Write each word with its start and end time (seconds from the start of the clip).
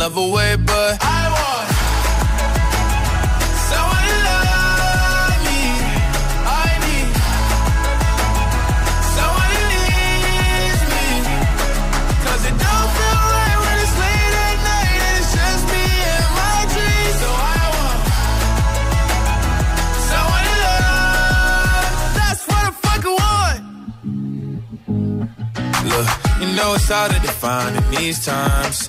Love 0.00 0.16
away, 0.16 0.56
but 0.56 0.96
I 1.02 1.22
want 1.36 1.68
someone 3.68 4.04
to 4.10 4.16
love 4.28 5.36
me. 5.46 5.62
I 6.62 6.68
need 6.86 7.08
someone 9.16 9.50
who 9.56 9.62
needs 9.72 10.82
me. 10.92 11.06
'Cause 12.22 12.42
it 12.48 12.56
don't 12.64 12.90
feel 12.96 13.20
right 13.36 13.58
when 13.62 13.76
it's 13.84 13.94
late 14.02 14.34
at 14.48 14.56
night 14.70 15.00
and 15.06 15.14
it's 15.20 15.32
just 15.36 15.62
me 15.72 15.84
and 16.14 16.28
my 16.40 16.58
dreams. 16.72 17.16
So 17.22 17.28
I 17.56 17.62
want 17.76 18.00
someone 20.10 20.44
to 20.48 20.56
love. 20.64 21.92
That's 22.18 22.42
what 22.48 22.62
I 22.70 22.72
fucking 22.84 23.16
want. 23.20 23.60
Look, 25.92 26.08
you 26.40 26.48
know 26.56 26.68
it's 26.74 26.88
hard 26.88 27.10
to 27.12 27.20
define 27.20 27.72
in 27.76 27.84
these 27.90 28.18
times, 28.24 28.88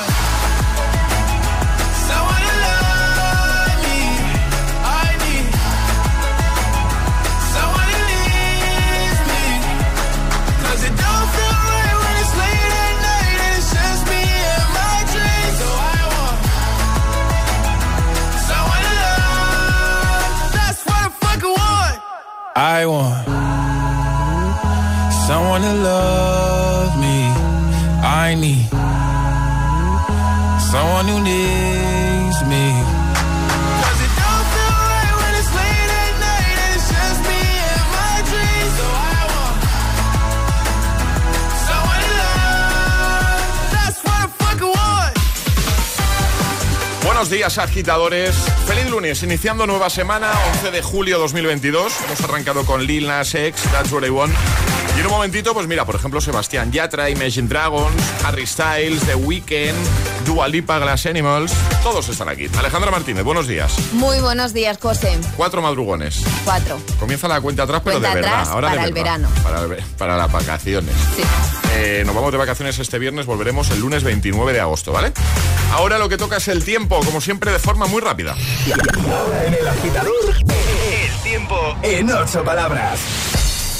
I 22.63 22.85
want 22.85 23.25
someone 25.25 25.61
to 25.61 25.73
love 25.73 26.95
me. 26.99 27.17
I 28.03 28.35
need 28.35 28.69
someone 30.69 31.07
who 31.07 31.23
needs 31.23 32.45
me. 32.45 33.01
Buenos 47.03 47.29
días, 47.29 47.57
agitadores. 47.57 48.35
Lunes, 48.91 49.23
iniciando 49.23 49.65
nueva 49.65 49.89
semana, 49.89 50.29
11 50.55 50.69
de 50.71 50.81
julio 50.81 51.17
2022. 51.17 51.93
Hemos 52.05 52.21
arrancado 52.21 52.65
con 52.65 52.85
Lil 52.85 53.07
Nas 53.07 53.33
X, 53.33 53.63
That's 53.71 53.89
What 53.91 54.03
I 54.05 54.09
Want. 54.09 54.33
Y 54.97 54.99
en 54.99 55.05
un 55.05 55.11
momentito, 55.13 55.53
pues 55.53 55.65
mira, 55.65 55.85
por 55.85 55.95
ejemplo, 55.95 56.19
Sebastián 56.19 56.73
Yatra, 56.73 57.09
Imagine 57.09 57.47
Dragons, 57.47 57.95
Harry 58.25 58.45
Styles, 58.45 59.01
The 59.03 59.15
Weeknd, 59.15 59.73
Dua 60.25 60.49
Lipa, 60.49 60.77
Glass 60.79 61.05
Animals. 61.05 61.53
Todos 61.81 62.09
están 62.09 62.27
aquí. 62.27 62.47
Alejandra 62.59 62.91
Martínez, 62.91 63.23
buenos 63.23 63.47
días. 63.47 63.73
Muy 63.93 64.19
buenos 64.19 64.53
días, 64.53 64.77
José. 64.79 65.17
Cuatro 65.37 65.61
madrugones. 65.61 66.21
Cuatro. 66.43 66.77
Comienza 66.99 67.29
la 67.29 67.39
cuenta 67.39 67.63
atrás, 67.63 67.81
pero 67.85 67.99
Cuenta 67.99 68.09
de 68.09 68.21
verdad. 68.21 68.33
atrás 68.41 68.49
Ahora 68.49 68.69
de 68.71 68.75
para 68.75 68.87
el 68.89 68.93
verdad. 68.93 69.17
verano. 69.19 69.29
Para, 69.41 69.61
el 69.63 69.83
para 69.97 70.17
las 70.17 70.31
vacaciones. 70.31 70.93
Sí. 71.15 71.23
Eh, 71.73 72.03
nos 72.05 72.13
vamos 72.13 72.33
de 72.33 72.37
vacaciones 72.37 72.77
este 72.77 72.99
viernes, 72.99 73.25
volveremos 73.25 73.69
el 73.71 73.79
lunes 73.79 74.03
29 74.03 74.51
de 74.51 74.59
agosto, 74.59 74.91
¿vale? 74.91 75.13
Ahora 75.71 75.97
lo 75.97 76.09
que 76.09 76.17
toca 76.17 76.35
es 76.35 76.49
el 76.49 76.65
tiempo, 76.65 76.99
como 76.99 77.21
siempre, 77.21 77.49
de 77.53 77.59
forma 77.59 77.87
muy 77.87 78.01
rápida. 78.01 78.35
Ahora 78.89 79.45
en 79.45 79.53
el 79.53 79.67
agitador, 79.67 80.35
el 80.37 81.23
tiempo 81.23 81.77
en 81.83 82.11
ocho 82.11 82.43
palabras. 82.43 82.99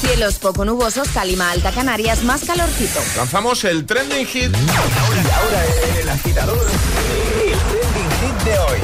Cielos 0.00 0.38
poco 0.38 0.64
nubosos, 0.64 1.08
Calima 1.08 1.50
Alta 1.50 1.72
Canarias, 1.72 2.22
más 2.22 2.44
calorcito. 2.44 3.00
Lanzamos 3.16 3.64
el 3.64 3.84
trending 3.84 4.26
hit. 4.26 4.50
Y 4.52 4.70
ahora 4.70 5.64
en 5.90 5.96
el 5.98 6.08
agitador, 6.08 6.66
el 6.66 7.58
trending 7.58 8.10
hit 8.20 8.44
de 8.44 8.58
hoy. 8.58 8.78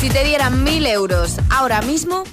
Si 0.00 0.08
te 0.08 0.24
dieran 0.24 0.64
mil 0.64 0.86
euros 0.86 1.36
ahora 1.50 1.82
mismo, 1.82 2.24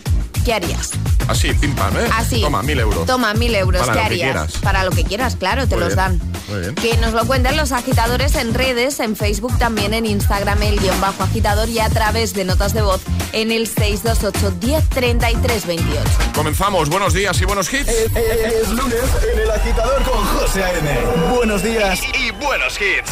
¿qué 0.46 0.54
harías? 0.54 0.92
Así, 1.28 1.54
pim 1.54 1.76
pam, 1.76 1.96
¿eh? 1.98 2.08
Así. 2.16 2.42
Toma, 2.42 2.64
mil 2.64 2.80
euros. 2.80 3.06
Toma 3.06 3.34
mil 3.34 3.54
euros, 3.56 3.82
Para 3.82 3.94
¿qué 3.94 3.98
lo 4.00 4.02
que 4.02 4.06
harías? 4.06 4.32
quieras. 4.32 4.54
Para 4.64 4.84
lo 4.84 4.92
que 4.92 5.04
quieras, 5.04 5.36
claro, 5.36 5.68
te 5.68 5.76
Muy 5.76 5.84
los 5.86 5.96
bien, 5.96 5.98
dan. 6.20 6.22
muy 6.50 6.60
bien. 6.62 6.76
Que 6.76 6.98
nos 6.98 7.14
lo 7.14 7.26
cuenten 7.26 7.58
los 7.58 7.72
agitadores 7.74 8.36
en 8.36 8.54
redes, 8.54 9.00
en 9.02 9.16
Facebook, 9.16 9.58
también 9.58 9.94
en 9.94 10.06
Instagram, 10.06 10.62
el 10.64 10.80
guion 10.80 11.00
bajo 11.02 11.24
agitador 11.24 11.68
y 11.70 11.80
a 11.80 11.90
través 11.90 12.34
de 12.34 12.46
notas 12.46 12.74
de 12.74 12.82
voz 12.82 13.02
en 13.34 13.52
el 13.52 13.68
628 13.68 14.52
10 14.60 14.90
33 14.90 15.66
28. 15.66 16.02
Comenzamos, 16.34 16.90
buenos 16.90 17.14
días 17.14 17.40
y 17.42 17.46
buenos 17.46 17.74
hits. 17.74 17.88
Es, 17.90 18.12
es- 18.16 18.54
es 18.64 18.70
lunes 18.70 18.96
en 19.34 19.40
el 19.40 19.52
agitador 19.52 20.04
con 20.04 20.24
José 20.26 20.64
A.M. 20.64 20.90
Buenos 21.36 21.62
días. 21.64 22.00
Y 22.20 22.32
buenos 22.32 22.78
hits. 22.80 23.12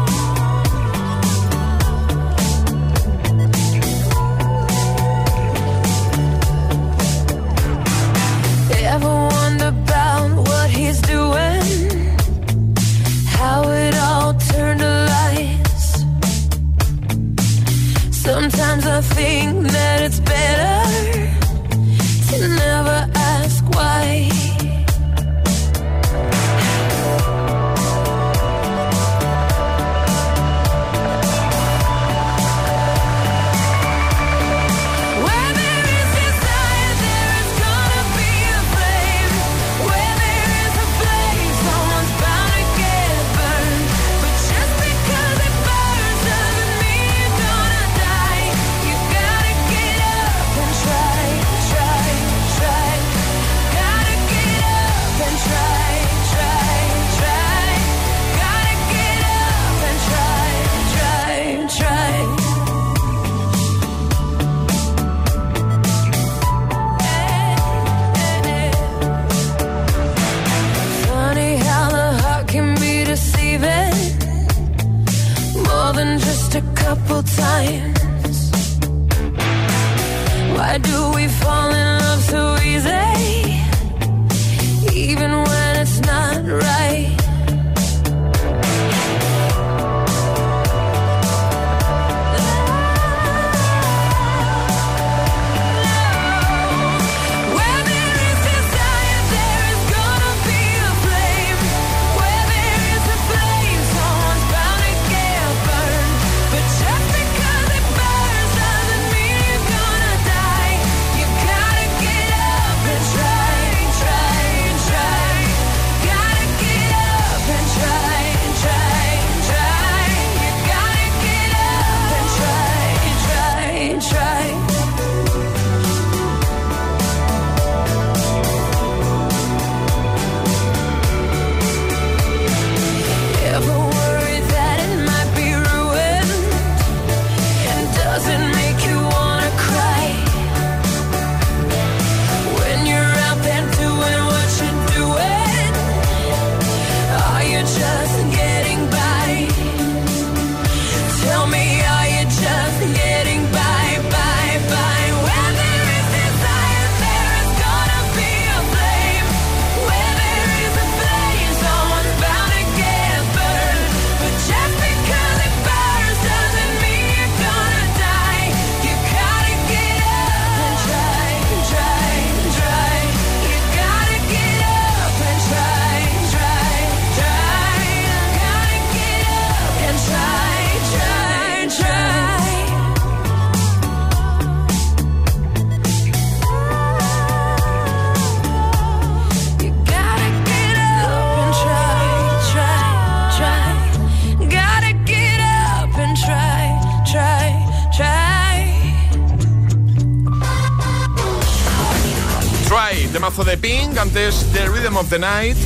the 205.11 205.19
Night. 205.19 205.57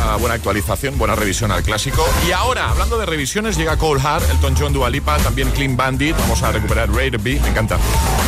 Una 0.00 0.16
buena 0.16 0.34
actualización, 0.36 0.96
buena 0.96 1.16
revisión 1.16 1.50
al 1.50 1.64
clásico. 1.64 2.06
Y 2.26 2.30
ahora, 2.30 2.70
hablando 2.70 2.96
de 2.96 3.04
revisiones, 3.04 3.56
llega 3.56 3.76
Cole 3.76 4.00
Hart, 4.00 4.30
Elton 4.30 4.54
John 4.56 4.72
Dualipa, 4.72 5.18
también 5.18 5.50
Clean 5.50 5.76
Bandit. 5.76 6.16
Vamos 6.16 6.40
a 6.44 6.52
recuperar 6.52 6.88
Raider 6.88 7.20
B, 7.20 7.40
me 7.42 7.48
encanta. 7.48 7.78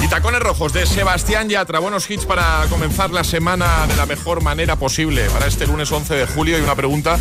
Y 0.03 0.09
Tacones 0.09 0.41
Rojos 0.41 0.73
de 0.73 0.85
Sebastián 0.85 1.49
Yatra. 1.49 1.79
Buenos 1.79 2.11
hits 2.11 2.27
para 2.27 2.67
comenzar 2.69 3.11
la 3.13 3.23
semana 3.23 3.87
de 3.87 3.95
la 3.95 4.05
mejor 4.07 4.43
manera 4.43 4.75
posible. 4.75 5.31
Para 5.31 5.47
este 5.47 5.67
lunes 5.69 5.93
11 5.93 6.15
de 6.15 6.27
julio 6.27 6.59
y 6.59 6.63
una 6.63 6.75
pregunta 6.75 7.17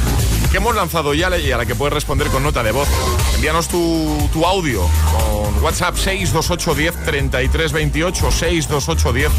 que 0.52 0.58
hemos 0.58 0.76
lanzado 0.76 1.14
ya 1.14 1.36
y 1.38 1.52
a 1.52 1.58
la 1.58 1.66
que 1.66 1.76
puedes 1.76 1.94
responder 1.94 2.28
con 2.30 2.44
nota 2.44 2.64
de 2.64 2.72
voz. 2.72 2.88
Envíanos 3.36 3.68
tu, 3.68 4.46
audio 4.46 4.88
con 5.12 5.64
WhatsApp 5.64 5.96
628 5.96 6.76
10 6.76 7.06
33 7.06 7.72
28 7.72 8.32
628 8.32 9.14
10 9.14 9.32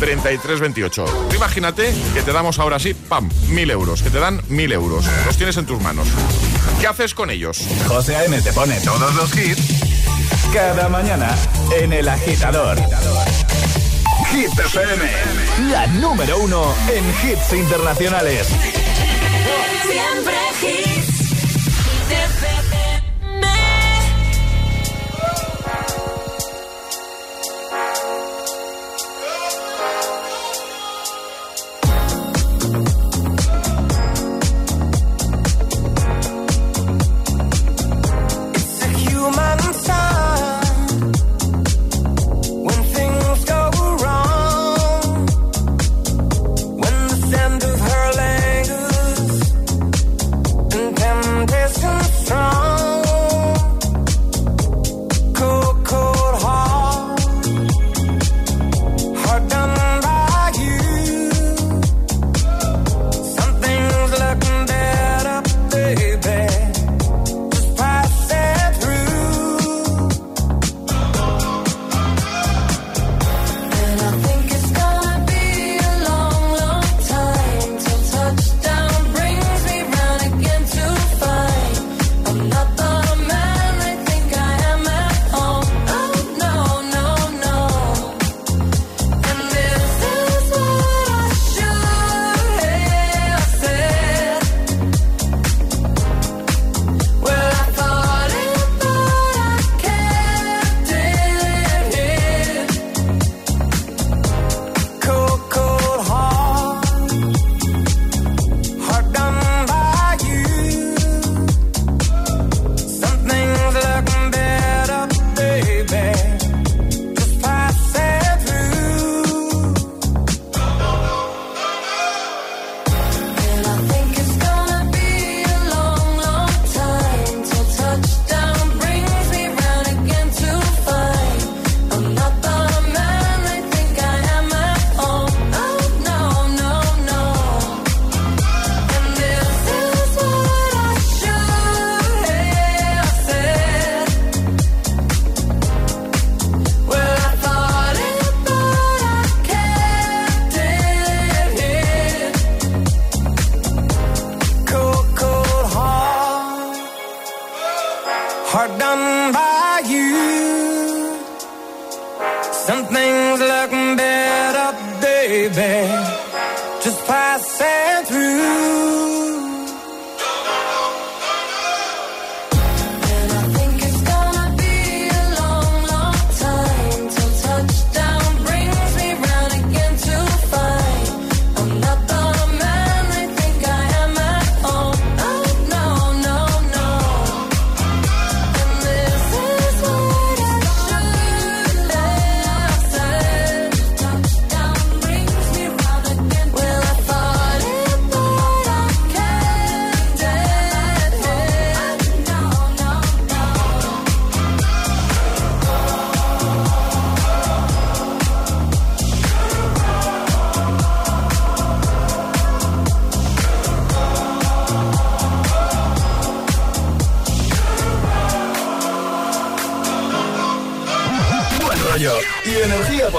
33 0.00 0.60
28. 0.60 1.04
Imagínate 1.34 1.94
que 2.12 2.22
te 2.22 2.32
damos 2.32 2.58
ahora 2.58 2.78
sí, 2.78 2.94
pam, 2.94 3.28
mil 3.48 3.70
euros, 3.70 4.02
que 4.02 4.10
te 4.10 4.18
dan 4.18 4.40
mil 4.48 4.72
euros. 4.72 5.04
Los 5.24 5.36
tienes 5.36 5.56
en 5.56 5.66
tus 5.66 5.80
manos. 5.80 6.08
¿Qué 6.80 6.86
haces 6.86 7.14
con 7.14 7.30
ellos? 7.30 7.60
José 7.86 8.16
A.M. 8.16 8.40
te 8.42 8.52
pone 8.52 8.80
todos 8.80 9.14
los 9.14 9.36
hits 9.36 9.90
cada 10.52 10.88
mañana 10.88 11.36
en 11.78 11.92
El 11.92 12.08
Agitador. 12.08 12.76
Hit 14.30 14.58
FM, 14.58 15.70
la 15.70 15.86
número 15.86 16.38
uno 16.38 16.74
en 16.88 17.04
hits 17.08 17.52
internacionales. 17.52 18.48
Siempre 19.82 20.36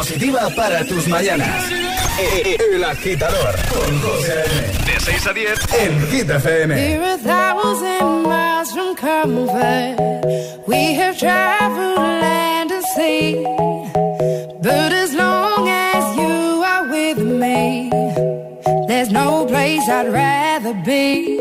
positiva 0.02 0.50
para 0.56 0.84
tus 0.84 1.08
mañanas. 1.08 1.64
El 2.74 2.84
agitador 2.84 3.56
con 3.72 4.02
De 4.84 5.00
6 5.00 5.28
a 5.28 5.34
10 5.34 5.60
en 5.80 6.08
Hit 6.08 6.30
FM. 6.30 7.00
We 10.68 10.94
have 10.96 11.18
traveled 11.20 11.98
land 11.98 12.72
and 12.72 12.84
sea. 12.96 13.44
But 14.62 14.92
as 14.92 15.14
long 15.14 15.70
as 15.70 16.18
you 16.18 16.64
are 16.64 16.88
with 16.90 17.20
me, 17.20 17.92
there's 18.88 19.12
no 19.12 19.46
place 19.46 19.88
I'd 19.88 20.12
rather 20.12 20.74
be. 20.84 21.41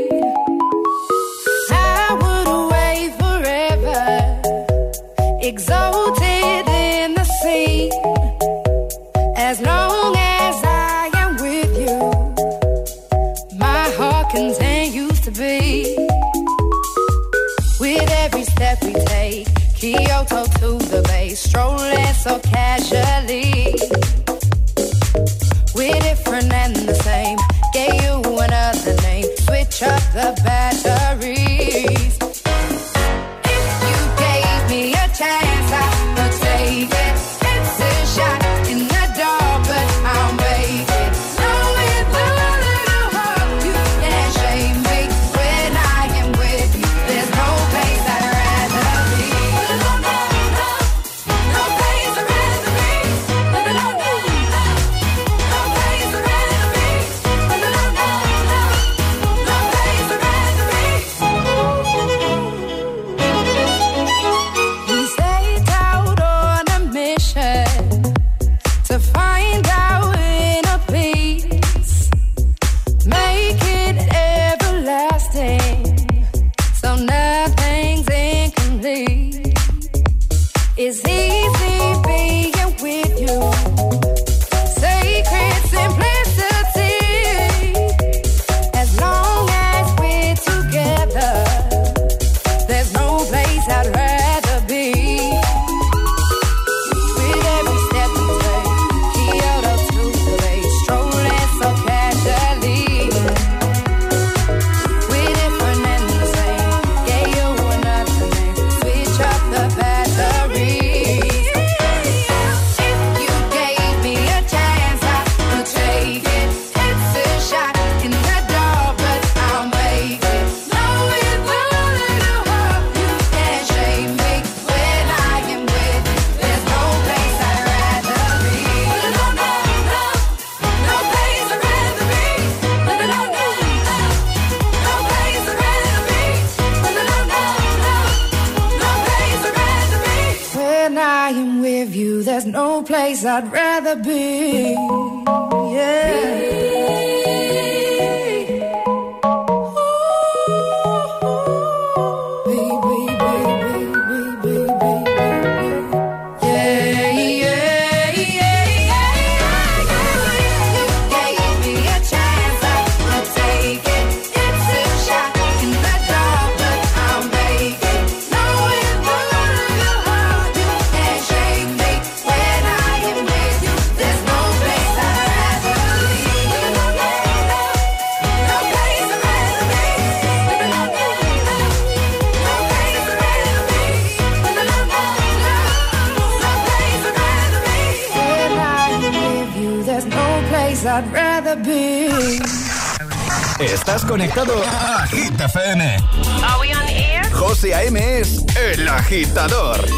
Estás 193.59 194.05
conectado 194.05 194.55
a 194.65 195.07
Hit 195.09 195.41
FM. 195.41 195.97
Are 196.43 196.61
we 196.61 196.73
on 196.75 196.89
air? 196.89 197.25
José 197.33 197.75
A.M. 197.75 198.21
es 198.21 198.45
el 198.57 198.89
agitador. 198.89 199.81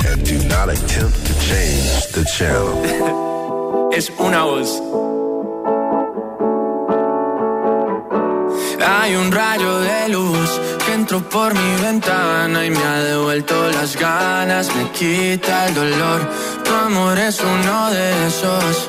Es 3.92 4.10
una 4.18 4.44
voz. 4.44 4.82
Hay 8.86 9.14
un 9.14 9.30
rayo 9.30 9.80
de 9.80 10.08
luz 10.08 10.48
que 10.86 10.94
entró 10.94 11.20
por 11.28 11.52
mi 11.52 11.82
ventana 11.82 12.64
y 12.64 12.70
me 12.70 12.82
ha 12.82 13.02
devuelto 13.02 13.68
las 13.70 13.96
ganas, 13.96 14.74
me 14.74 14.90
quita 14.92 15.66
el 15.66 15.74
dolor. 15.74 16.26
Tu 16.64 16.72
amor 16.72 17.18
es 17.18 17.38
uno 17.40 17.90
de 17.90 18.28
esos 18.28 18.88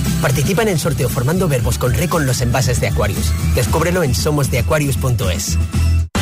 Participa 0.21 0.61
en 0.61 0.67
el 0.67 0.79
sorteo 0.79 1.09
formando 1.09 1.47
verbos 1.47 1.77
con 1.77 1.93
re 1.93 2.07
con 2.07 2.25
los 2.25 2.41
envases 2.41 2.79
de 2.79 2.87
Aquarius. 2.87 3.31
Descúbrelo 3.55 4.03
en 4.03 4.13
somosdeaquarius.es. 4.13 5.57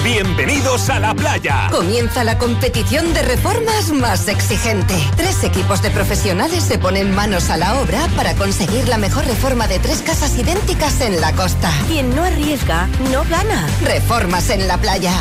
Bienvenidos 0.04 0.90
a 0.90 1.00
la 1.00 1.14
playa. 1.14 1.68
Comienza 1.72 2.24
la 2.24 2.38
competición 2.38 3.14
de 3.14 3.22
reformas 3.22 3.92
más 3.92 4.30
exigente. 4.30 4.96
Tres 5.18 5.44
equipos 5.44 5.82
de 5.82 5.92
profesionales 5.92 6.64
se 6.64 6.80
ponen 6.80 7.14
manos 7.14 7.50
a 7.50 7.58
la 7.58 7.82
obra 7.82 8.08
para 8.16 8.34
conseguir 8.36 8.88
la 8.88 8.98
mejor 8.98 9.26
reforma 9.26 9.68
de 9.68 9.80
tres 9.80 10.02
casas 10.02 10.38
idénticas 10.38 11.02
en 11.02 11.20
la 11.20 11.34
costa. 11.34 11.70
Quien 11.88 12.16
no 12.16 12.24
arriesga, 12.24 12.88
no 13.12 13.26
gana. 13.26 13.68
Reformas 13.84 14.50
en 14.50 14.68
la 14.70 14.78
playa. 14.78 15.14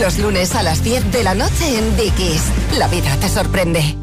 Los 0.00 0.18
lunes 0.18 0.54
a 0.54 0.62
las 0.62 0.82
10 0.82 1.12
de 1.12 1.22
la 1.22 1.34
noche 1.34 1.78
en 1.78 1.96
Dickies. 1.98 2.44
La 2.78 2.88
vida 2.88 3.14
te 3.20 3.28
sorprende. 3.28 3.96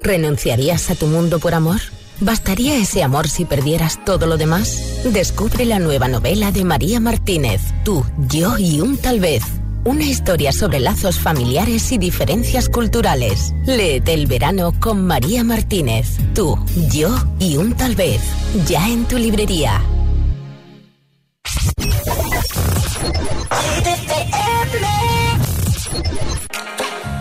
¿Renunciarías 0.00 0.90
a 0.90 0.94
tu 0.94 1.06
mundo 1.08 1.40
por 1.40 1.54
amor? 1.54 1.80
¿Bastaría 2.20 2.76
ese 2.76 3.04
amor 3.04 3.28
si 3.28 3.44
perdieras 3.44 4.04
todo 4.04 4.26
lo 4.26 4.36
demás? 4.36 5.02
Descubre 5.04 5.64
la 5.64 5.78
nueva 5.78 6.08
novela 6.08 6.50
de 6.50 6.64
María 6.64 6.98
Martínez, 6.98 7.60
Tú, 7.84 8.04
yo 8.28 8.58
y 8.58 8.80
un 8.80 8.98
tal 8.98 9.20
vez. 9.20 9.44
Una 9.84 10.02
historia 10.02 10.52
sobre 10.52 10.80
lazos 10.80 11.20
familiares 11.20 11.92
y 11.92 11.98
diferencias 11.98 12.68
culturales. 12.68 13.54
Léete 13.64 14.14
el 14.14 14.26
verano 14.26 14.74
con 14.80 15.06
María 15.06 15.44
Martínez, 15.44 16.16
Tú, 16.34 16.58
yo 16.90 17.14
y 17.38 17.56
un 17.56 17.74
tal 17.74 17.94
vez. 17.94 18.20
Ya 18.66 18.88
en 18.88 19.04
tu 19.04 19.16
librería. 19.16 19.80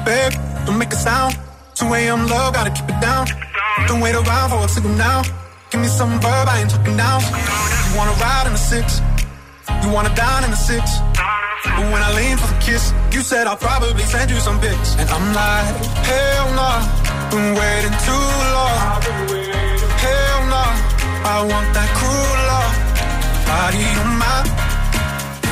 Babe, 0.04 0.34
don't 0.66 0.80
make 0.80 0.94
a 0.94 0.96
sound. 0.96 1.38
2 1.76 1.94
a.m. 1.94 2.26
low, 2.28 2.52
gotta 2.52 2.72
keep 2.72 2.90
it 2.90 3.00
down. 3.00 3.28
Don't 3.88 4.02
wait 4.02 4.16
around 4.16 4.50
for 4.50 4.64
a 4.66 4.68
signal 4.68 4.96
now. 4.96 5.24
Give 5.72 5.82
me 5.82 5.88
some 5.88 6.20
verb, 6.20 6.48
I 6.48 6.60
ain't 6.60 6.70
talking 6.70 6.98
down. 6.98 7.22
You 7.22 7.98
wanna 7.98 8.12
ride 8.20 8.46
in 8.48 8.54
the 8.54 8.60
six? 8.60 9.02
You 9.84 9.90
wanna 9.90 10.14
dine 10.14 10.44
in 10.44 10.52
the 10.52 10.58
six? 10.60 11.00
But 11.64 11.88
when 11.92 12.02
I 12.04 12.12
lean 12.14 12.38
for 12.38 12.48
the 12.48 12.60
kiss, 12.60 12.94
you 13.12 13.22
said 13.22 13.48
I'll 13.48 13.58
probably 13.58 14.04
send 14.04 14.30
you 14.30 14.40
some 14.40 14.60
pics. 14.60 14.96
And 15.00 15.08
I'm 15.10 15.28
like, 15.34 15.72
hell 16.04 16.48
nah, 16.60 16.84
been 17.32 17.56
waiting 17.56 17.96
too 18.08 18.28
long. 18.56 18.80
Hell 20.04 20.40
nah, 20.52 20.72
I 21.24 21.38
want 21.48 21.68
that 21.72 21.90
cruel 21.96 22.40
love. 22.52 22.76
Body 23.48 23.84
on 24.04 24.12
my, 24.20 24.38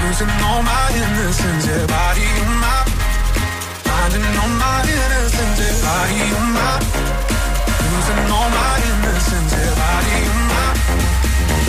losing 0.03 0.31
all 0.47 0.61
my 0.63 0.85
innocence. 0.91 1.63
Yeah, 1.67 1.87
body 1.87 2.27
on 2.43 2.51
my, 2.63 2.79
finding 3.87 4.27
all 4.43 4.53
my 4.59 4.77
innocence. 4.83 5.57
Yeah, 5.63 5.75
body 5.87 6.19
on 6.35 6.47
my, 6.51 7.14
losing 8.07 8.31
all 8.31 8.49
my 8.49 8.77
innocence. 8.85 9.51
Yeah, 9.53 9.73
body 9.81 10.17
on 10.29 10.41
my, 10.51 10.65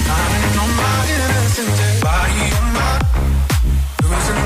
finding 0.07 0.59
all 0.61 0.73
my 0.81 0.99
innocence. 1.15 1.81
Yeah, 1.81 2.01
body 2.05 2.45
my, 2.77 2.91
losing 4.03 4.46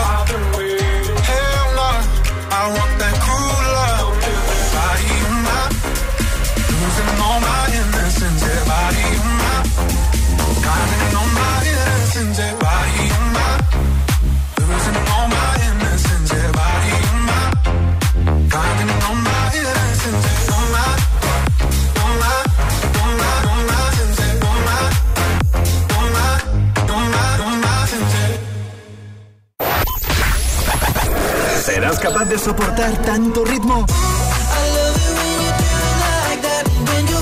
Soportar 32.43 32.97
tanto 33.03 33.45
ritmo? 33.45 33.85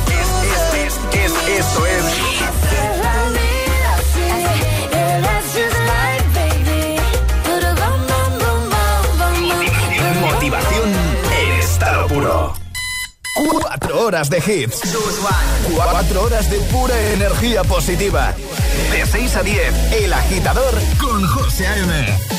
Es, 0.07 0.73
es, 0.73 0.93
es, 1.13 1.33
esto 1.59 1.85
es 1.85 2.05
motivación 10.21 10.89
en 11.41 11.51
estado 11.59 12.07
puro. 12.07 12.53
Cuatro 13.35 14.05
horas 14.05 14.29
de 14.29 14.37
hits. 14.37 14.81
Cuatro 15.75 16.23
horas 16.23 16.49
de 16.49 16.59
pura 16.71 16.97
energía 17.11 17.63
positiva. 17.63 18.33
De 18.91 19.05
6 19.05 19.35
a 19.35 19.43
10, 19.43 19.93
El 20.01 20.13
Agitador 20.13 20.73
con 20.99 21.25
José 21.27 21.67
A.M. 21.67 22.38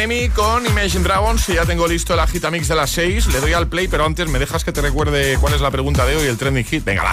Enemy 0.00 0.30
con 0.30 0.64
Imagine 0.64 1.04
Dragons. 1.04 1.44
Si 1.44 1.52
ya 1.52 1.66
tengo 1.66 1.86
listo 1.86 2.14
el 2.14 2.20
agitamix 2.20 2.68
de 2.68 2.74
las 2.74 2.88
6, 2.92 3.26
le 3.26 3.40
doy 3.40 3.52
al 3.52 3.68
play, 3.68 3.86
pero 3.86 4.06
antes 4.06 4.26
me 4.30 4.38
dejas 4.38 4.64
que 4.64 4.72
te 4.72 4.80
recuerde 4.80 5.36
cuál 5.38 5.52
es 5.52 5.60
la 5.60 5.70
pregunta 5.70 6.06
de 6.06 6.16
hoy, 6.16 6.26
el 6.26 6.38
trending 6.38 6.64
hit. 6.64 6.84
Venga, 6.84 7.02
va. 7.02 7.12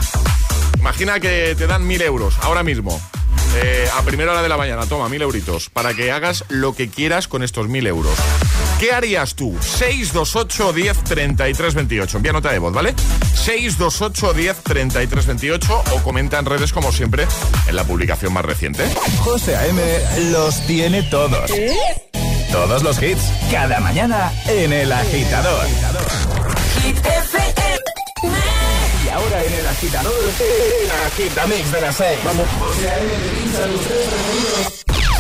Imagina 0.79 1.19
que 1.19 1.53
te 1.57 1.67
dan 1.67 1.85
mil 1.85 2.01
euros 2.01 2.35
ahora 2.43 2.63
mismo. 2.63 2.97
eh, 3.61 3.89
a 3.93 4.03
primera 4.03 4.31
hora 4.31 4.41
de 4.41 4.47
la 4.47 4.55
mañana, 4.55 4.85
toma, 4.85 5.09
mil 5.09 5.21
euritos. 5.21 5.69
Para 5.69 5.93
que 5.93 6.13
hagas 6.13 6.45
lo 6.47 6.75
que 6.75 6.87
quieras 6.89 7.27
con 7.27 7.43
estos 7.43 7.67
mil 7.67 7.85
euros. 7.87 8.13
¿Qué 8.79 8.93
harías 8.93 9.35
tú? 9.35 9.57
628 9.59 10.71
10 10.71 11.03
33 11.03 11.73
28. 11.75 12.17
Envía 12.17 12.31
nota 12.31 12.53
de 12.53 12.59
voz, 12.59 12.71
¿vale? 12.71 12.93
628 13.33 14.33
10 14.33 14.63
33 14.63 15.25
28 15.25 15.83
o 15.91 16.03
comenta 16.03 16.39
en 16.39 16.45
redes 16.45 16.71
como 16.71 16.93
siempre 16.93 17.27
en 17.67 17.75
la 17.75 17.83
publicación 17.83 18.31
más 18.31 18.45
reciente. 18.45 18.85
José 19.19 19.57
A.M. 19.57 19.81
los 20.31 20.65
tiene 20.65 21.03
todos. 21.03 21.51
Todos 22.51 22.83
los 22.83 23.01
hits, 23.01 23.31
cada 23.51 23.79
mañana 23.79 24.31
en 24.47 24.73
El 24.73 24.91
Agitador. 24.91 25.65
Y 29.05 29.09
ahora 29.09 29.43
en 29.43 29.53
El 29.53 29.67
Agitador, 29.67 30.13
el 30.39 30.91
Agitamix 31.07 31.71
de 31.71 31.81
las 31.81 31.95
6. 31.95 32.19
Vamos. 32.23 32.47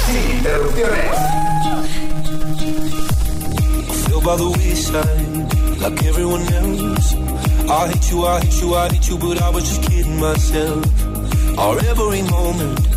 Sin 0.05 0.31
interrupciones. 0.37 1.37
like 5.79 6.03
everyone 6.03 6.41
else. 6.41 7.13
I 7.69 7.87
hate 7.87 8.11
you, 8.11 8.25
I 8.25 8.39
hate 8.39 8.61
you, 8.61 8.75
I 8.75 8.89
hate 8.89 9.09
you, 9.09 9.17
but 9.17 9.41
I 9.41 9.49
was 9.49 9.63
just 9.63 9.83
kidding 9.89 10.19
myself. 10.19 10.85
Our 11.57 11.79
every 11.79 12.21
moment, 12.23 12.96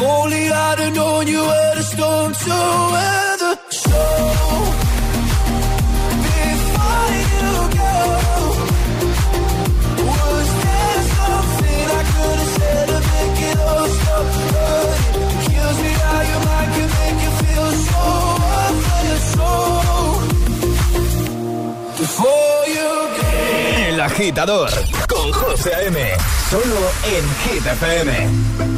Only 0.00 0.48
I'd 0.48 0.78
have 0.78 0.94
known 0.94 1.26
you 1.26 1.40
were 1.40 1.74
the 1.74 1.82
storm. 1.82 2.32
So 2.34 2.54
something 11.18 11.86
I 11.98 12.02
could 12.14 12.40
have 12.62 12.86
to 12.88 12.98
make 13.10 13.38
all 13.58 13.88
stop 13.98 14.26
make 16.98 17.18
you 17.24 17.32
feel 17.42 17.68
so 17.82 18.06
El 23.88 24.00
agitador 24.00 24.70
con 25.08 25.32
José 25.32 25.72
M. 25.86 25.98
Solo 26.50 26.80
en 27.04 27.24
GTFM. 27.42 28.77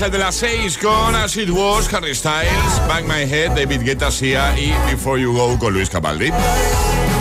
El 0.00 0.12
de 0.12 0.18
las 0.18 0.36
6 0.36 0.78
con 0.78 1.16
As 1.16 1.36
It 1.36 1.48
Was, 1.50 1.92
Harry 1.92 2.14
Styles, 2.14 2.86
Bang 2.86 3.06
My 3.06 3.22
Head, 3.22 3.52
David 3.56 3.80
Guetta, 3.82 4.10
Sia 4.12 4.56
y 4.56 4.72
Before 4.90 5.20
You 5.20 5.32
Go 5.32 5.58
con 5.58 5.72
Luis 5.74 5.90
Capaldi. 5.90 6.30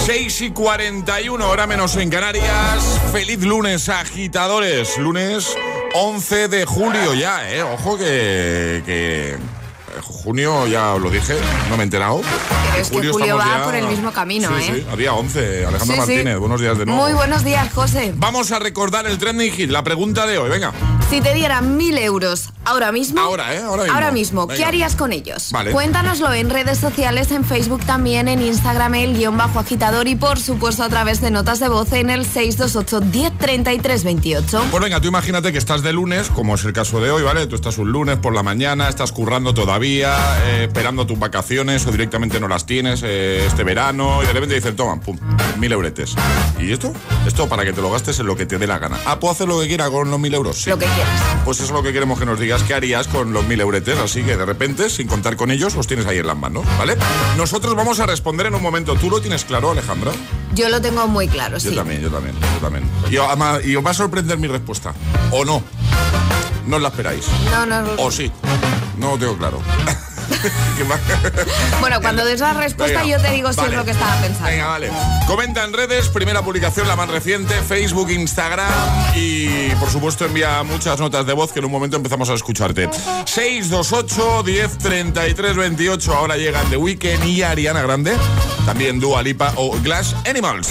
6 0.06 0.42
y 0.42 0.50
41, 0.52 1.50
hora 1.50 1.66
menos 1.66 1.96
en 1.96 2.10
Canarias. 2.12 3.00
Feliz 3.12 3.40
lunes, 3.44 3.90
agitadores. 3.90 4.98
Lunes 5.00 5.56
11 5.96 6.48
de 6.48 6.66
julio 6.66 7.14
ya, 7.16 7.50
¿eh? 7.50 7.64
Ojo 7.64 7.98
que... 7.98 8.84
que 8.86 9.38
junio, 10.02 10.68
ya 10.68 10.94
os 10.96 11.02
lo 11.02 11.10
dije, 11.10 11.36
no 11.70 11.78
me 11.78 11.84
he 11.84 11.86
enterado. 11.86 12.22
Pero 12.22 12.82
es 12.82 12.90
que 12.90 13.08
Julio 13.10 13.38
va 13.38 13.46
ya- 13.60 13.64
por 13.64 13.76
el 13.76 13.88
mismo 13.88 14.12
camino, 14.12 14.50
Sí, 14.60 14.66
¿eh? 14.72 14.86
sí, 14.92 14.98
día 14.98 15.14
11. 15.14 15.66
Alejandro 15.66 15.80
Sí, 15.86 15.92
sí. 15.94 15.98
Martínez, 15.98 16.38
buenos 16.38 16.60
días 16.62 16.78
de 16.78 16.86
nuevo. 16.86 17.02
Muy 17.02 17.14
buenos 17.14 17.44
días, 17.46 17.72
José. 17.74 18.12
Vamos 18.18 18.52
a 18.52 18.60
recordar 18.60 19.08
el 19.08 19.18
trending 19.18 19.52
hit, 19.54 19.70
la 19.72 19.84
pregunta 19.84 20.28
de 20.28 20.38
hoy, 20.38 20.50
venga. 20.50 20.74
Si 21.10 21.22
te 21.22 21.34
dieran 21.34 21.78
mil 21.78 21.98
euros 21.98 22.50
ahora 22.66 22.92
mismo. 22.92 23.20
Ahora, 23.22 23.54
¿eh? 23.56 23.62
Ahora 23.62 24.12
mismo. 24.12 24.48
¿qué 24.48 24.56
Venga. 24.56 24.68
harías 24.68 24.96
con 24.96 25.14
ellos? 25.14 25.52
Vale. 25.52 25.72
Cuéntanoslo 25.72 26.34
en 26.34 26.50
redes 26.50 26.80
sociales, 26.80 27.32
en 27.32 27.46
Facebook 27.46 27.86
también, 27.86 28.28
en 28.28 28.42
Instagram, 28.42 28.96
el 28.96 29.18
guion 29.18 29.38
bajo 29.38 29.60
agitador 29.60 30.08
y 30.08 30.16
por 30.16 30.40
supuesto 30.40 30.84
a 30.84 30.90
través 30.90 31.22
de 31.22 31.32
notas 31.32 31.60
de 31.60 31.68
voz 31.70 31.92
en 31.94 32.10
el 32.10 32.26
628 32.26 33.02
1033 33.02 34.04
28. 34.04 34.66
Pues 34.72 34.84
venga, 34.84 35.00
tú 35.00 35.08
imagínate 35.08 35.52
que 35.52 35.58
estás 35.58 35.82
de 35.82 35.94
lunes, 35.94 36.30
como 36.30 36.56
es 36.56 36.66
el 36.66 36.74
caso 36.74 37.00
de 37.00 37.12
hoy, 37.12 37.24
¿vale? 37.24 37.48
Tú 37.48 37.56
estás 37.56 37.78
un 37.78 37.92
lunes 37.92 38.18
por 38.18 38.34
la 38.34 38.44
mañana, 38.44 38.90
estás 38.90 39.12
currando 39.12 39.54
todavía, 39.54 40.16
eh, 40.46 40.64
esperando 40.66 41.06
tus 41.06 41.18
vacaciones 41.20 41.86
o 41.88 41.92
directamente 41.92 42.40
no 42.40 42.48
las 42.48 42.66
tienes 42.66 43.02
eh, 43.04 43.46
este 43.46 43.64
verano 43.64 44.24
y 44.24 44.28
de 44.28 44.34
repente 44.34 44.56
dicen, 44.56 44.76
toma, 44.76 45.00
pum, 45.00 45.18
mil 45.58 45.72
euretes. 45.72 46.16
¿Y 46.60 46.72
esto? 46.72 46.94
Esto 47.26 47.48
para 47.48 47.64
que 47.64 47.74
te 47.74 47.82
lo 47.82 47.92
gastes 47.92 48.20
en 48.20 48.28
lo 48.28 48.36
que 48.36 48.46
te 48.46 48.58
dé 48.58 48.68
la 48.68 48.80
gana. 48.80 48.98
Ah, 49.06 49.20
¿puedo 49.20 49.34
hacer 49.34 49.48
lo 49.48 49.60
que 49.60 49.68
quiera 49.68 49.90
con 49.90 50.10
los 50.10 50.20
mil 50.20 50.34
euros? 50.34 50.58
Sí. 50.58 50.70
Lo 50.70 50.78
que 50.78 50.86
quieras. 50.86 51.22
Pues 51.44 51.58
eso 51.58 51.66
es 51.68 51.72
lo 51.72 51.84
que 51.84 51.94
queremos 51.94 52.20
que 52.20 52.26
nos 52.26 52.40
digas, 52.40 52.55
¿qué 52.64 52.74
harías 52.74 53.08
con 53.08 53.34
los 53.34 53.46
mil 53.46 53.60
euretes? 53.62 53.98
Así 53.98 54.24
que 54.24 54.36
de 54.38 54.46
repente, 54.46 54.90
sin 54.90 55.08
contar 55.08 55.36
con 55.36 55.52
ellos, 55.52 55.76
los 55.76 55.88
tienes 55.88 56.06
ahí 56.06 56.18
en 56.18 56.28
las 56.28 56.38
manos, 56.38 56.66
¿vale? 56.78 56.96
Nosotros 57.38 57.76
vamos 57.76 58.00
a 58.00 58.06
responder 58.06 58.48
en 58.48 58.56
un 58.56 58.62
momento. 58.62 58.96
¿Tú 58.96 59.10
lo 59.10 59.20
tienes 59.22 59.46
claro, 59.46 59.72
Alejandra? 59.72 60.12
Yo 60.54 60.70
lo 60.70 60.82
tengo 60.82 61.08
muy 61.08 61.28
claro, 61.28 61.58
Yo 61.58 61.70
sí. 61.72 61.76
también, 61.76 62.02
yo 62.02 62.10
también, 62.10 62.36
yo 62.40 62.60
también. 62.62 62.90
Y, 63.12 63.18
ama- 63.18 63.60
y 63.64 63.76
os 63.76 63.86
va 63.86 63.92
a 63.92 63.94
sorprender 63.94 64.38
mi 64.38 64.48
respuesta. 64.48 64.94
¿O 65.32 65.44
no? 65.46 65.64
No 66.68 66.78
os 66.78 66.82
la 66.82 66.88
esperáis. 66.90 67.26
No, 67.52 67.66
no. 67.66 67.84
¿O 67.98 68.12
sí? 68.12 68.32
No 68.98 69.12
lo 69.12 69.18
tengo 69.18 69.38
claro. 69.38 69.62
Bueno, 71.80 72.02
cuando 72.02 72.26
des 72.26 72.40
la 72.40 72.54
respuesta 72.54 73.02
Venga, 73.02 73.18
yo 73.18 73.22
te 73.22 73.32
digo 73.32 73.52
si 73.52 73.58
vale. 73.58 73.72
es 73.72 73.78
lo 73.78 73.86
que 73.86 73.92
estaba 73.92 74.16
pensando. 74.22 74.50
Venga, 74.50 74.68
vale. 74.68 74.92
Comenta 75.28 75.64
en 75.64 75.74
redes, 75.74 76.10
primera 76.10 76.42
publicación, 76.42 76.88
la 76.88 76.96
más 76.96 77.10
reciente, 77.10 77.54
Facebook, 77.62 78.10
Instagram 78.12 78.72
y 79.16 79.70
por 79.80 79.90
supuesto 79.90 80.26
envía 80.26 80.64
muchas 80.64 81.00
notas 81.00 81.26
de 81.26 81.34
voz 81.34 81.52
que 81.52 81.60
en 81.60 81.66
un 81.66 81.72
momento 81.72 81.98
empezamos 81.98 82.30
a 82.30 82.34
escucharte. 82.34 82.90
628 83.26 84.44
10 84.44 84.78
33 84.78 85.56
28. 85.56 86.14
Ahora 86.14 86.38
llegan 86.38 86.70
The 86.70 86.78
Weeknd 86.78 87.26
y 87.26 87.44
Ariana 87.44 87.82
Grande. 87.82 88.16
También 88.66 89.00
Dua 89.00 89.22
Lipa 89.22 89.54
o 89.56 89.72
Glass 89.82 90.16
Animals. 90.28 90.70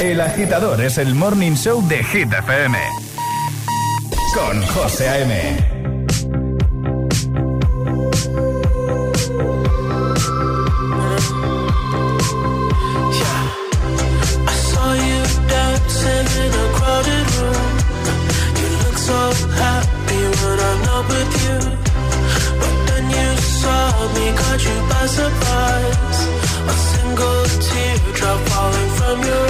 El 0.00 0.20
agitador 0.20 0.80
es 0.80 0.98
el 0.98 1.14
morning 1.14 1.52
show 1.54 1.86
de 1.88 2.04
Hit 2.04 2.32
FM. 2.32 2.78
Con 4.34 4.64
José 4.66 5.08
A.M. 5.08 5.77
A 26.68 26.72
single 26.72 27.44
teardrop 27.66 28.40
falling 28.48 28.90
from 28.98 29.16
your 29.28 29.47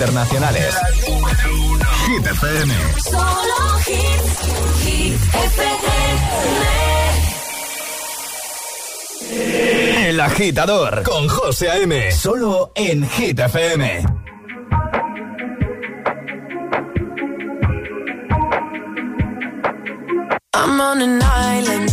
internacionales. 0.00 0.74
Hit 2.06 2.26
FM. 2.26 2.74
El 10.06 10.20
agitador 10.20 11.02
con 11.02 11.28
José 11.28 11.68
A.M. 11.70 12.12
Solo 12.12 12.72
en 12.74 13.06
Hit 13.10 13.40
FM. 13.40 14.04
I'm 20.54 20.80
on 20.80 21.02
an 21.02 21.20
island. 21.22 21.90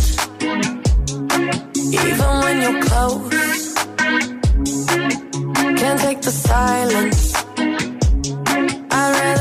Even 1.76 2.40
when 2.42 2.62
you're 2.62 2.80
close. 2.80 3.74
Take 5.98 6.22
the 6.22 6.30
silence. 6.30 7.37
I'd 8.98 9.14
rather 9.20 9.37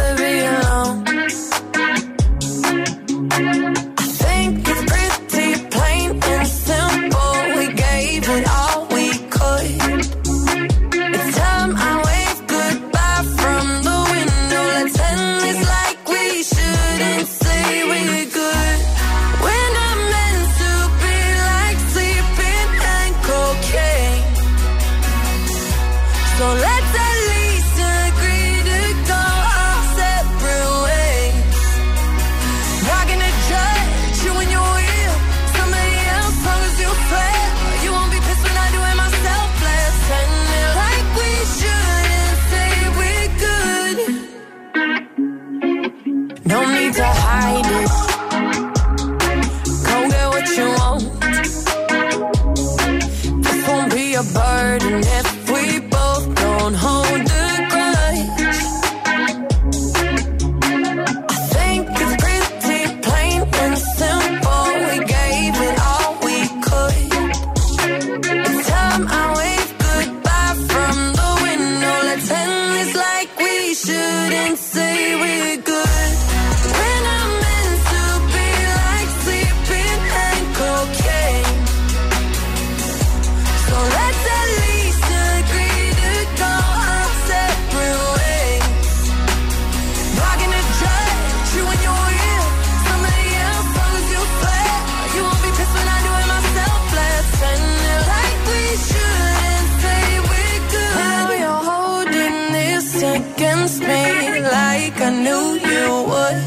I 105.08 105.10
knew 105.10 105.46
you 105.72 105.86
would. 106.10 106.38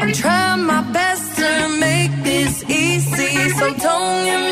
I'm 0.00 0.12
trying 0.12 0.64
my 0.64 0.82
best 0.92 1.36
to 1.36 1.78
make 1.78 2.10
this 2.24 2.64
easy, 2.64 3.48
so 3.50 3.72
don't 3.74 4.26
you 4.26 4.51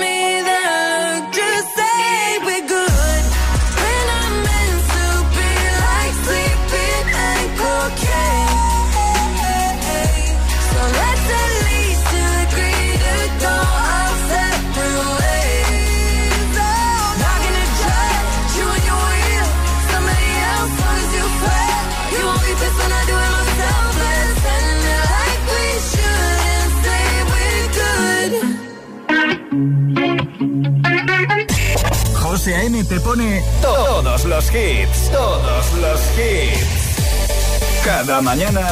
XAM 32.51 32.85
te 32.85 32.99
pone 32.99 33.45
todos 33.63 34.25
los 34.25 34.45
hits, 34.53 35.11
todos 35.13 35.73
los 35.75 36.01
hits. 36.19 37.85
Cada 37.85 38.21
mañana 38.21 38.67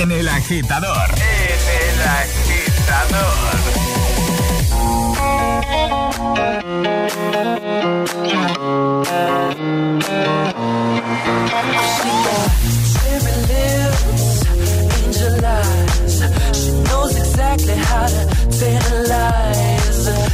en 0.00 0.12
el 0.12 0.28
agitador. 0.28 1.08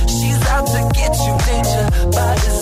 She's 0.07 0.47
out 0.49 0.67
to 0.67 0.91
get 0.95 1.17
you, 1.25 1.37
danger. 1.47 2.62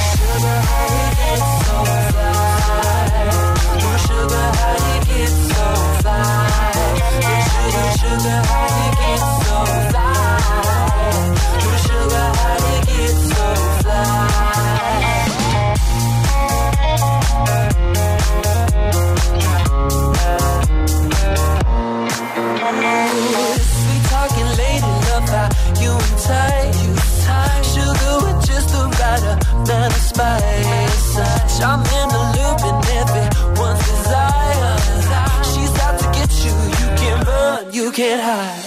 can't 38.01 38.23
hide. 38.29 38.63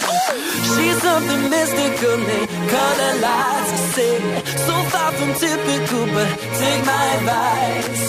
She's 0.70 0.98
something 1.02 1.42
mystical, 1.50 2.16
they 2.28 2.46
color 2.74 3.12
lights. 3.26 3.70
I 3.76 3.80
say, 3.96 4.14
so 4.68 4.76
far 4.92 5.10
from 5.18 5.30
typical, 5.44 6.04
but 6.14 6.28
take 6.62 6.82
my 6.92 7.04
advice. 7.16 8.04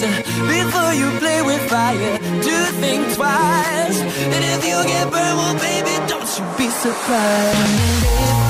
Before 0.56 0.94
you 1.02 1.08
play 1.24 1.42
with 1.50 1.64
fire, 1.74 2.18
do 2.48 2.58
think 2.82 3.02
twice. 3.18 4.00
And 4.34 4.42
if 4.54 4.62
you 4.70 4.78
get 4.94 5.06
burned, 5.14 5.38
well, 5.42 5.58
baby, 5.68 5.96
don't 6.12 6.32
you 6.38 6.46
be 6.60 6.68
surprised. 6.86 8.45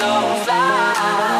so 0.00 0.06
fly. 0.44 1.39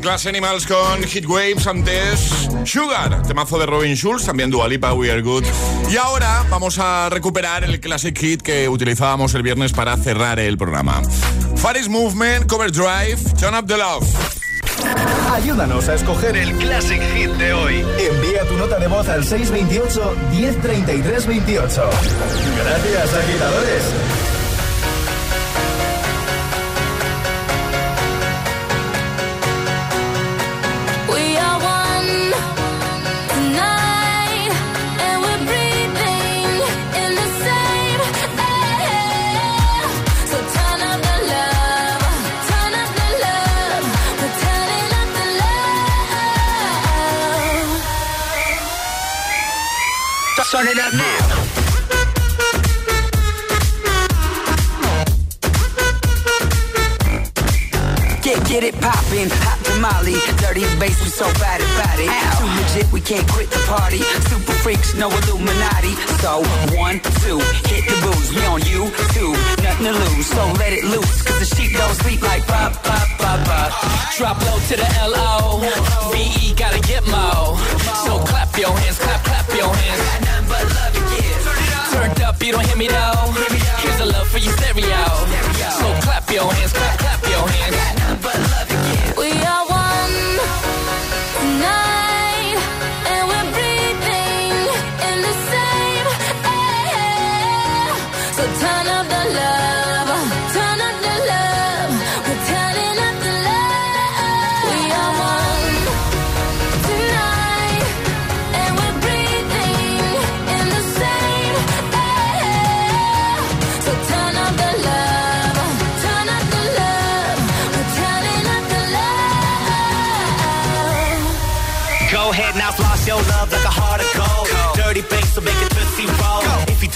Glass 0.00 0.26
Animals 0.26 0.66
con 0.66 1.02
Hit 1.02 1.26
Waves, 1.26 1.66
antes 1.66 2.48
Sugar, 2.64 3.22
temazo 3.26 3.58
de 3.58 3.66
Robin 3.66 3.94
Schulz, 3.94 4.24
también 4.24 4.50
Dualipa, 4.50 4.92
We 4.92 5.10
Are 5.10 5.22
Good. 5.22 5.44
Y 5.90 5.96
ahora 5.96 6.44
vamos 6.50 6.78
a 6.78 7.08
recuperar 7.10 7.64
el 7.64 7.80
Classic 7.80 8.16
Hit 8.16 8.42
que 8.42 8.68
utilizábamos 8.68 9.34
el 9.34 9.42
viernes 9.42 9.72
para 9.72 9.96
cerrar 9.96 10.38
el 10.38 10.56
programa. 10.56 11.02
Faris 11.56 11.88
Movement, 11.88 12.46
Cover 12.46 12.70
Drive, 12.70 13.18
Turn 13.38 13.54
Up 13.54 13.66
the 13.66 13.76
Love. 13.76 14.06
Ayúdanos 15.32 15.88
a 15.88 15.94
escoger 15.94 16.36
el 16.36 16.52
Classic 16.56 17.00
Hit 17.14 17.30
de 17.32 17.52
hoy. 17.52 17.84
Envía 17.98 18.46
tu 18.46 18.56
nota 18.56 18.78
de 18.78 18.86
voz 18.86 19.08
al 19.08 19.24
628 19.24 20.16
103328. 20.32 21.90
Gracias, 22.64 23.14
agitadores. 23.14 24.17
Turn 50.58 50.66
it 50.66 50.78
up 50.80 50.92
now. 50.92 51.18
Get, 58.20 58.44
get 58.48 58.64
it 58.64 58.74
poppin'. 58.80 59.47
Molly. 59.80 60.18
Dirty 60.42 60.66
bass, 60.78 60.98
we 61.02 61.10
so 61.10 61.26
bad 61.38 61.60
about 61.60 61.98
it. 61.98 62.10
Too 62.38 62.50
legit, 62.58 62.92
we 62.92 63.00
can't 63.00 63.26
quit 63.30 63.50
the 63.50 63.62
party. 63.66 64.02
Super 64.30 64.52
freaks, 64.64 64.94
no 64.94 65.08
Illuminati. 65.10 65.94
So, 66.22 66.42
one, 66.74 67.00
two, 67.22 67.38
hit 67.70 67.86
the 67.86 67.96
booze. 68.02 68.30
We 68.34 68.42
on 68.46 68.60
you, 68.66 68.90
two, 69.14 69.32
nothing 69.62 69.86
to 69.86 69.94
lose. 69.94 70.26
So 70.26 70.42
let 70.58 70.72
it 70.72 70.84
loose, 70.84 71.22
cause 71.22 71.38
the 71.38 71.46
sheep 71.46 71.72
don't 71.76 71.94
sleep 72.02 72.22
like 72.22 72.46
pop, 72.46 72.74
pop, 72.82 73.08
pop, 73.18 73.38
pop. 73.46 73.70
Drop 74.16 74.38
low 74.46 74.58
to 74.68 74.76
the 74.76 74.88
L-O. 75.14 75.62
V-E 76.12 76.54
gotta 76.54 76.80
get 76.80 77.06
mo. 77.06 77.56
So 78.04 78.18
clap 78.26 78.56
your 78.58 78.74
hands, 78.74 78.98
clap, 78.98 79.22
clap 79.24 79.48
your 79.54 79.72
hands. 79.74 80.02
Turned 81.92 82.20
up, 82.22 82.42
you 82.42 82.52
don't 82.52 82.66
hear 82.66 82.76
me 82.76 82.88
though. 82.88 83.32
Here's 83.82 84.00
a 84.00 84.06
love 84.06 84.28
for 84.28 84.38
your 84.38 84.52
stereo. 84.58 85.02
So 85.78 85.86
clap 86.02 86.30
your 86.30 86.52
hands, 86.52 86.72
clap, 86.72 86.98
clap 86.98 87.22
your 87.30 87.46
hands. 87.48 87.76
We 89.16 89.32
are 89.42 89.57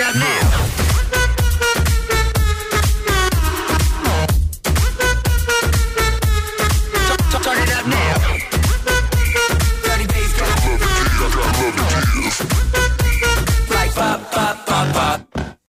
up 0.00 0.16
now. 0.16 0.39